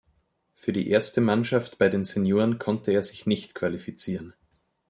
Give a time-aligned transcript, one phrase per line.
[0.55, 4.33] Für die erste Mannschaft bei den Senioren konnte er sich nicht qualifizieren.